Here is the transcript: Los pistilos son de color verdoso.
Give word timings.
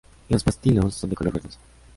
Los 0.29 0.43
pistilos 0.43 0.95
son 0.95 1.11
de 1.11 1.15
color 1.15 1.33
verdoso. 1.35 1.59